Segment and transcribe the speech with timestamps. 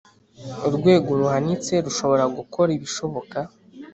[0.67, 3.39] urwego ruhanitse rushobora gukora ibishoboka.